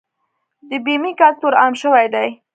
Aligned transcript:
د 0.69 0.71
بیمې 0.85 1.11
کلتور 1.19 1.53
عام 1.61 1.73
شوی 1.81 2.07
دی؟ 2.13 2.27